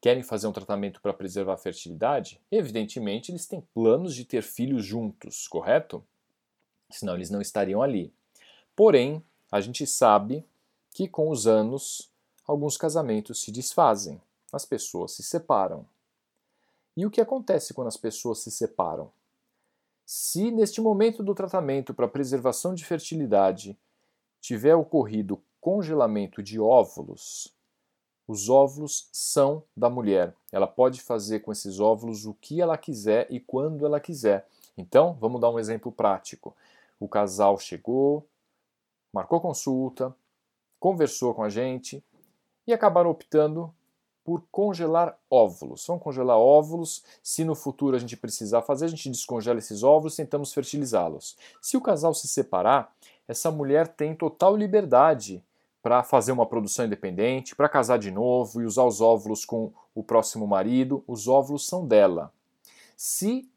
querem 0.00 0.22
fazer 0.22 0.46
um 0.46 0.52
tratamento 0.52 1.00
para 1.00 1.12
preservar 1.12 1.54
a 1.54 1.58
fertilidade, 1.58 2.40
evidentemente 2.50 3.30
eles 3.30 3.46
têm 3.46 3.60
planos 3.74 4.14
de 4.14 4.24
ter 4.24 4.42
filhos 4.42 4.84
juntos, 4.84 5.46
correto? 5.46 6.02
Senão 6.90 7.14
eles 7.14 7.30
não 7.30 7.40
estariam 7.40 7.82
ali. 7.82 8.12
Porém, 8.74 9.22
a 9.52 9.60
gente 9.60 9.86
sabe 9.86 10.44
que 10.90 11.06
com 11.06 11.28
os 11.28 11.46
anos 11.46 12.10
alguns 12.46 12.76
casamentos 12.76 13.42
se 13.42 13.52
desfazem, 13.52 14.20
as 14.52 14.64
pessoas 14.64 15.12
se 15.12 15.22
separam. 15.22 15.86
E 16.96 17.06
o 17.06 17.10
que 17.10 17.20
acontece 17.20 17.74
quando 17.74 17.88
as 17.88 17.96
pessoas 17.96 18.40
se 18.40 18.50
separam? 18.50 19.12
Se 20.04 20.50
neste 20.50 20.80
momento 20.80 21.22
do 21.22 21.34
tratamento 21.34 21.94
para 21.94 22.08
preservação 22.08 22.74
de 22.74 22.84
fertilidade 22.84 23.78
tiver 24.40 24.74
ocorrido 24.74 25.40
congelamento 25.60 26.42
de 26.42 26.58
óvulos, 26.58 27.54
os 28.30 28.48
óvulos 28.48 29.08
são 29.10 29.64
da 29.76 29.90
mulher. 29.90 30.32
Ela 30.52 30.68
pode 30.68 31.02
fazer 31.02 31.40
com 31.40 31.50
esses 31.50 31.80
óvulos 31.80 32.26
o 32.26 32.32
que 32.34 32.60
ela 32.60 32.78
quiser 32.78 33.26
e 33.28 33.40
quando 33.40 33.84
ela 33.84 33.98
quiser. 33.98 34.46
Então, 34.78 35.16
vamos 35.20 35.40
dar 35.40 35.50
um 35.50 35.58
exemplo 35.58 35.90
prático. 35.90 36.54
O 37.00 37.08
casal 37.08 37.58
chegou, 37.58 38.24
marcou 39.12 39.40
consulta, 39.40 40.14
conversou 40.78 41.34
com 41.34 41.42
a 41.42 41.48
gente 41.48 42.04
e 42.68 42.72
acabaram 42.72 43.10
optando 43.10 43.74
por 44.24 44.44
congelar 44.52 45.18
óvulos. 45.28 45.84
Vamos 45.84 46.04
congelar 46.04 46.38
óvulos. 46.38 47.02
Se 47.20 47.44
no 47.44 47.56
futuro 47.56 47.96
a 47.96 47.98
gente 47.98 48.16
precisar 48.16 48.62
fazer, 48.62 48.84
a 48.84 48.88
gente 48.88 49.10
descongela 49.10 49.58
esses 49.58 49.82
óvulos, 49.82 50.14
tentamos 50.14 50.52
fertilizá-los. 50.52 51.36
Se 51.60 51.76
o 51.76 51.80
casal 51.80 52.14
se 52.14 52.28
separar, 52.28 52.94
essa 53.26 53.50
mulher 53.50 53.88
tem 53.88 54.14
total 54.14 54.56
liberdade 54.56 55.42
para 55.82 56.02
fazer 56.02 56.32
uma 56.32 56.46
produção 56.46 56.86
independente, 56.86 57.56
para 57.56 57.68
casar 57.68 57.98
de 57.98 58.10
novo 58.10 58.60
e 58.60 58.64
usar 58.64 58.84
os 58.84 59.00
óvulos 59.00 59.44
com 59.44 59.72
o 59.94 60.02
próximo 60.02 60.46
marido, 60.46 61.02
os 61.06 61.26
óvulos 61.26 61.66
são 61.66 61.86
dela. 61.86 62.32
Se 62.96 63.48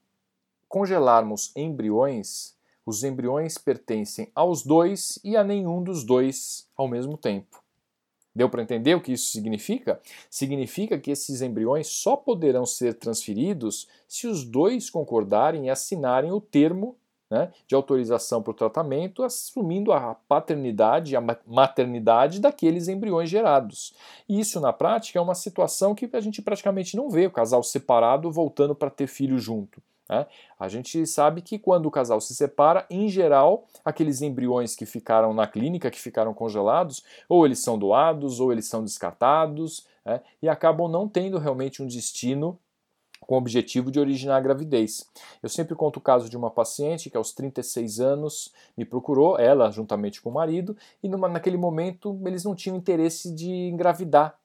congelarmos 0.70 1.51
embriões, 1.56 2.56
os 2.86 3.03
embriões 3.03 3.58
pertencem 3.58 4.32
aos 4.34 4.63
dois 4.63 5.20
e 5.24 5.36
a 5.36 5.44
nenhum 5.44 5.84
dos 5.84 6.03
dois 6.03 6.68
ao 6.75 6.88
mesmo 6.88 7.18
tempo. 7.18 7.62
Deu 8.36 8.50
para 8.50 8.63
entender 8.63 8.96
o 8.96 9.01
que 9.01 9.12
isso 9.12 9.32
significa? 9.32 10.01
Significa 10.30 10.98
que 10.98 11.12
esses 11.12 11.42
embriões 11.42 11.88
só 11.88 12.15
poderão 12.15 12.65
ser 12.65 12.96
transferidos 12.96 13.88
se 14.08 14.25
os 14.25 14.44
dois 14.44 14.89
concordarem 14.89 15.68
e 15.68 15.70
assinarem 15.70 16.32
o 16.32 16.42
termo 16.42 16.98
né, 17.34 17.52
de 17.66 17.74
autorização 17.74 18.44
para 18.44 18.52
o 18.52 18.54
tratamento, 18.54 19.24
assumindo 19.24 19.92
a 19.92 20.13
paternidade 20.28 21.13
e 21.13 21.16
a 21.16 21.38
maternidade 21.48 22.40
daqueles 22.40 22.88
embriões 22.88 23.28
gerados. 23.28 23.96
E 24.30 24.40
isso, 24.40 24.60
na 24.60 24.72
prática, 24.72 25.18
é 25.18 25.22
uma 25.22 25.34
situação 25.34 25.96
que 25.96 26.08
a 26.13 26.22
gente 26.22 26.44
praticamente 26.44 26.96
não 26.96 27.10
vê 27.10 27.25
o 27.25 27.32
casal 27.32 27.63
separado 27.63 28.32
voltando 28.32 28.75
para 28.75 28.92
ter 28.92 29.08
filho 29.08 29.40
junto. 29.40 29.82
Né? 30.08 30.28
A 30.60 30.68
gente 30.68 31.08
sabe 31.08 31.42
que 31.42 31.58
quando 31.58 31.88
o 31.88 31.92
casal 31.92 32.22
se 32.22 32.36
separa, 32.36 32.86
em 32.88 33.10
geral, 33.10 33.66
aqueles 33.84 34.22
embriões 34.22 34.75
que 34.75 34.86
ficaram 34.86 35.34
na 35.34 35.48
clínica, 35.48 35.90
que 35.90 36.00
ficaram 36.00 36.36
congelados, 36.36 37.04
ou 37.28 37.48
eles 37.48 37.63
são 37.63 37.80
doados, 37.80 38.40
ou 38.40 38.52
eles 38.52 38.68
são 38.68 38.84
descartados, 38.84 39.88
né? 40.06 40.22
e 40.40 40.48
acabam 40.48 40.88
não 40.88 41.10
tendo 41.10 41.40
realmente 41.40 41.82
um 41.82 41.88
destino 41.88 42.60
com 43.25 43.36
o 43.36 43.38
objetivo 43.38 43.92
de 43.92 44.00
originar 44.00 44.38
a 44.38 44.42
gravidez. 44.42 45.10
Eu 45.42 45.50
sempre 45.50 45.75
conto 45.75 45.98
o 45.98 46.01
caso 46.01 46.30
de 46.30 46.38
uma 46.38 46.50
paciente 46.50 47.10
que 47.10 47.18
aos 47.18 47.34
36 47.34 48.00
anos 48.00 48.53
me 48.77 48.86
procurou, 48.86 49.39
ela 49.39 49.72
juntamente 49.72 50.22
com 50.22 50.30
o 50.30 50.34
marido, 50.34 50.75
e 51.01 51.10
numa, 51.10 51.27
naquele 51.27 51.58
momento 51.58 52.20
eles 52.25 52.44
não 52.44 52.56
tinham 52.56 52.77
interesse 52.77 53.34
de 53.34 53.50
engravidar. 53.50 54.38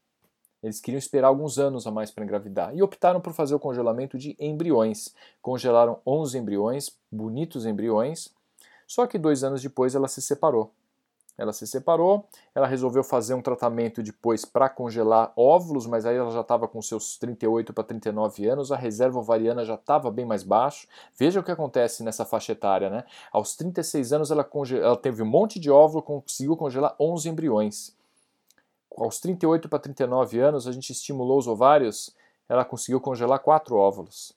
Eles 0.62 0.80
queriam 0.80 0.98
esperar 0.98 1.28
alguns 1.28 1.58
anos 1.58 1.86
a 1.86 1.90
mais 1.90 2.10
para 2.10 2.24
engravidar 2.24 2.74
e 2.74 2.82
optaram 2.82 3.20
por 3.20 3.32
fazer 3.32 3.54
o 3.54 3.60
congelamento 3.60 4.18
de 4.18 4.36
embriões. 4.40 5.14
Congelaram 5.40 6.00
11 6.04 6.38
embriões, 6.38 6.90
bonitos 7.10 7.64
embriões, 7.64 8.30
só 8.86 9.06
que 9.06 9.18
dois 9.18 9.44
anos 9.44 9.62
depois 9.62 9.94
ela 9.94 10.08
se 10.08 10.20
separou. 10.20 10.72
Ela 11.38 11.52
se 11.52 11.68
separou, 11.68 12.26
ela 12.52 12.66
resolveu 12.66 13.04
fazer 13.04 13.32
um 13.32 13.40
tratamento 13.40 14.02
depois 14.02 14.44
para 14.44 14.68
congelar 14.68 15.32
óvulos, 15.36 15.86
mas 15.86 16.04
aí 16.04 16.16
ela 16.16 16.32
já 16.32 16.40
estava 16.40 16.66
com 16.66 16.82
seus 16.82 17.16
38 17.16 17.72
para 17.72 17.84
39 17.84 18.48
anos, 18.48 18.72
a 18.72 18.76
reserva 18.76 19.20
ovariana 19.20 19.64
já 19.64 19.76
estava 19.76 20.10
bem 20.10 20.26
mais 20.26 20.42
baixo. 20.42 20.88
Veja 21.16 21.38
o 21.38 21.44
que 21.44 21.52
acontece 21.52 22.02
nessa 22.02 22.24
faixa 22.24 22.50
etária, 22.50 22.90
né? 22.90 23.04
Aos 23.32 23.54
36 23.54 24.12
anos 24.12 24.30
ela, 24.32 24.48
ela 24.82 24.96
teve 24.96 25.22
um 25.22 25.26
monte 25.26 25.60
de 25.60 25.70
óvulo, 25.70 26.02
conseguiu 26.02 26.56
congelar 26.56 26.96
11 26.98 27.28
embriões. 27.28 27.96
Aos 28.96 29.20
38 29.20 29.68
para 29.68 29.78
39 29.78 30.40
anos, 30.40 30.66
a 30.66 30.72
gente 30.72 30.90
estimulou 30.90 31.38
os 31.38 31.46
ovários, 31.46 32.16
ela 32.48 32.64
conseguiu 32.64 33.00
congelar 33.00 33.38
4 33.38 33.76
óvulos. 33.76 34.32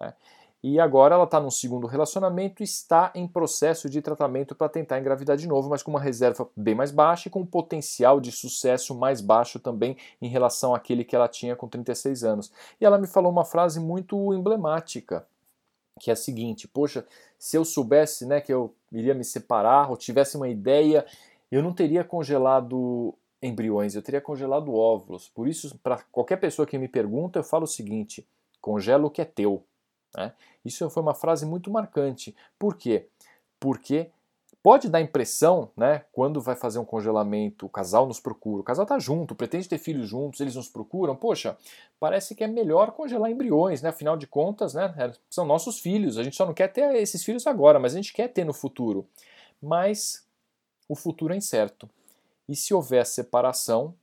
Né? 0.00 0.14
E 0.62 0.80
agora 0.80 1.14
ela 1.14 1.24
está 1.24 1.38
num 1.38 1.50
segundo 1.50 1.86
relacionamento 1.86 2.62
está 2.62 3.12
em 3.14 3.28
processo 3.28 3.88
de 3.88 4.00
tratamento 4.00 4.54
para 4.54 4.68
tentar 4.68 4.98
engravidar 4.98 5.36
de 5.36 5.46
novo, 5.46 5.68
mas 5.68 5.82
com 5.82 5.90
uma 5.90 6.00
reserva 6.00 6.48
bem 6.56 6.74
mais 6.74 6.90
baixa 6.90 7.28
e 7.28 7.30
com 7.30 7.40
um 7.40 7.46
potencial 7.46 8.20
de 8.20 8.32
sucesso 8.32 8.94
mais 8.94 9.20
baixo 9.20 9.58
também 9.58 9.96
em 10.20 10.28
relação 10.28 10.74
àquele 10.74 11.04
que 11.04 11.14
ela 11.14 11.28
tinha 11.28 11.54
com 11.54 11.68
36 11.68 12.24
anos. 12.24 12.52
E 12.80 12.84
ela 12.84 12.98
me 12.98 13.06
falou 13.06 13.30
uma 13.30 13.44
frase 13.44 13.78
muito 13.78 14.32
emblemática, 14.34 15.26
que 16.00 16.10
é 16.10 16.14
a 16.14 16.16
seguinte: 16.16 16.66
Poxa, 16.66 17.06
se 17.38 17.56
eu 17.56 17.64
soubesse 17.64 18.26
né, 18.26 18.40
que 18.40 18.52
eu 18.52 18.74
iria 18.90 19.14
me 19.14 19.24
separar 19.24 19.90
ou 19.90 19.96
tivesse 19.96 20.36
uma 20.36 20.48
ideia, 20.48 21.06
eu 21.50 21.62
não 21.62 21.72
teria 21.72 22.02
congelado 22.02 23.14
embriões, 23.42 23.94
eu 23.94 24.02
teria 24.02 24.20
congelado 24.20 24.74
óvulos. 24.74 25.28
Por 25.28 25.46
isso, 25.46 25.78
para 25.82 26.02
qualquer 26.10 26.36
pessoa 26.36 26.66
que 26.66 26.78
me 26.78 26.88
pergunta, 26.88 27.38
eu 27.38 27.44
falo 27.44 27.64
o 27.64 27.68
seguinte: 27.68 28.26
congela 28.60 29.06
o 29.06 29.10
que 29.10 29.20
é 29.20 29.24
teu. 29.24 29.62
Né? 30.14 30.32
Isso 30.64 30.88
foi 30.90 31.02
uma 31.02 31.14
frase 31.14 31.46
muito 31.46 31.70
marcante. 31.70 32.34
Por 32.58 32.76
quê? 32.76 33.08
Porque 33.58 34.10
pode 34.66 34.88
dar 34.88 35.00
impressão, 35.00 35.70
né, 35.76 36.04
quando 36.10 36.40
vai 36.40 36.56
fazer 36.56 36.80
um 36.80 36.84
congelamento, 36.84 37.66
o 37.66 37.68
casal 37.68 38.04
nos 38.04 38.18
procura, 38.18 38.62
o 38.62 38.64
casal 38.64 38.82
está 38.82 38.98
junto, 38.98 39.32
pretende 39.32 39.68
ter 39.68 39.78
filhos 39.78 40.08
juntos, 40.08 40.40
eles 40.40 40.56
nos 40.56 40.68
procuram, 40.68 41.14
poxa, 41.14 41.56
parece 42.00 42.34
que 42.34 42.42
é 42.42 42.48
melhor 42.48 42.90
congelar 42.90 43.30
embriões, 43.30 43.80
né, 43.80 43.90
afinal 43.90 44.16
de 44.16 44.26
contas, 44.26 44.74
né, 44.74 44.92
é, 44.98 45.12
são 45.30 45.46
nossos 45.46 45.78
filhos, 45.78 46.18
a 46.18 46.24
gente 46.24 46.34
só 46.34 46.44
não 46.44 46.52
quer 46.52 46.66
ter 46.72 46.96
esses 46.96 47.22
filhos 47.22 47.46
agora, 47.46 47.78
mas 47.78 47.92
a 47.92 47.96
gente 47.96 48.12
quer 48.12 48.26
ter 48.26 48.42
no 48.42 48.52
futuro. 48.52 49.06
Mas 49.62 50.26
o 50.88 50.96
futuro 50.96 51.32
é 51.32 51.36
incerto. 51.36 51.88
E 52.48 52.56
se 52.56 52.74
houver 52.74 53.06
separação, 53.06 53.94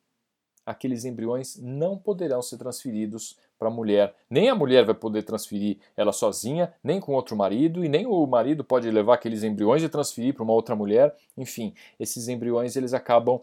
aqueles 0.65 1.03
embriões 1.03 1.57
não 1.57 1.97
poderão 1.97 2.41
ser 2.41 2.57
transferidos 2.57 3.37
para 3.63 3.69
a 3.69 3.73
mulher. 3.73 4.13
Nem 4.29 4.49
a 4.49 4.55
mulher 4.55 4.83
vai 4.83 4.93
poder 4.93 5.23
transferir 5.23 5.77
ela 5.95 6.11
sozinha, 6.11 6.73
nem 6.83 6.99
com 6.99 7.13
outro 7.13 7.33
marido, 7.33 7.85
e 7.85 7.87
nem 7.87 8.05
o 8.05 8.27
marido 8.27 8.61
pode 8.61 8.91
levar 8.91 9.13
aqueles 9.13 9.41
embriões 9.41 9.81
e 9.81 9.87
transferir 9.87 10.33
para 10.33 10.43
uma 10.43 10.51
outra 10.51 10.75
mulher. 10.75 11.15
Enfim, 11.37 11.73
esses 11.97 12.27
embriões 12.27 12.75
eles 12.75 12.93
acabam 12.93 13.39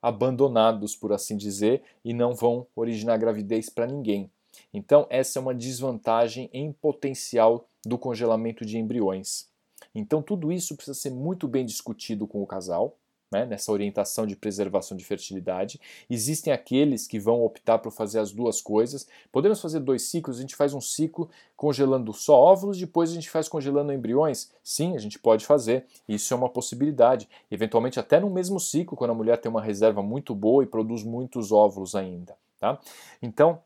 abandonados, 0.00 0.94
por 0.94 1.12
assim 1.12 1.36
dizer, 1.36 1.82
e 2.04 2.12
não 2.14 2.34
vão 2.34 2.68
originar 2.76 3.18
gravidez 3.18 3.68
para 3.68 3.86
ninguém. 3.86 4.30
Então, 4.72 5.08
essa 5.10 5.40
é 5.40 5.42
uma 5.42 5.54
desvantagem 5.54 6.48
em 6.52 6.70
potencial 6.70 7.66
do 7.84 7.98
congelamento 7.98 8.64
de 8.64 8.78
embriões. 8.78 9.48
Então, 9.92 10.22
tudo 10.22 10.52
isso 10.52 10.76
precisa 10.76 10.96
ser 10.96 11.10
muito 11.10 11.48
bem 11.48 11.66
discutido 11.66 12.28
com 12.28 12.40
o 12.40 12.46
casal 12.46 12.96
né, 13.34 13.44
nessa 13.44 13.72
orientação 13.72 14.26
de 14.26 14.36
preservação 14.36 14.96
de 14.96 15.04
fertilidade. 15.04 15.80
Existem 16.08 16.52
aqueles 16.52 17.06
que 17.08 17.18
vão 17.18 17.44
optar 17.44 17.78
por 17.78 17.90
fazer 17.90 18.20
as 18.20 18.30
duas 18.30 18.60
coisas. 18.62 19.08
Podemos 19.32 19.60
fazer 19.60 19.80
dois 19.80 20.02
ciclos, 20.02 20.38
a 20.38 20.40
gente 20.40 20.54
faz 20.54 20.72
um 20.72 20.80
ciclo 20.80 21.28
congelando 21.56 22.12
só 22.12 22.38
óvulos, 22.38 22.78
depois 22.78 23.10
a 23.10 23.14
gente 23.14 23.28
faz 23.28 23.48
congelando 23.48 23.92
embriões? 23.92 24.52
Sim, 24.62 24.94
a 24.94 24.98
gente 24.98 25.18
pode 25.18 25.44
fazer. 25.44 25.84
Isso 26.08 26.32
é 26.32 26.36
uma 26.36 26.48
possibilidade. 26.48 27.28
Eventualmente, 27.50 27.98
até 27.98 28.20
no 28.20 28.30
mesmo 28.30 28.60
ciclo, 28.60 28.96
quando 28.96 29.10
a 29.10 29.14
mulher 29.14 29.38
tem 29.38 29.50
uma 29.50 29.62
reserva 29.62 30.00
muito 30.00 30.32
boa 30.32 30.62
e 30.62 30.66
produz 30.66 31.02
muitos 31.02 31.50
óvulos 31.50 31.96
ainda. 31.96 32.36
Tá? 32.60 32.78
Então, 33.20 33.60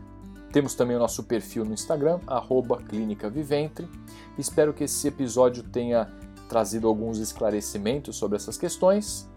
Temos 0.52 0.76
também 0.76 0.96
o 0.96 1.00
nosso 1.00 1.24
perfil 1.24 1.66
no 1.66 1.74
Instagram, 1.74 2.20
arroba 2.28 2.78
Clínica 2.84 3.32
Viventre. 3.32 3.90
Espero 4.38 4.76
que 4.76 4.84
esse 4.84 5.08
episódio 5.08 5.64
tenha 5.64 6.06
trazido 6.48 6.88
alguns 6.88 7.18
esclarecimentos 7.18 8.16
sobre 8.16 8.36
essas 8.36 8.60
questões. 8.60 9.28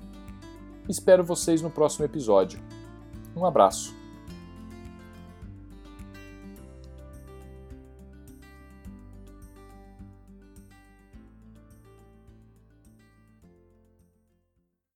Espero 0.87 1.25
vocês 1.25 1.63
no 1.63 1.71
próximo 1.71 2.05
episódio. 2.05 2.61
Um 3.35 3.45
abraço. 3.45 4.02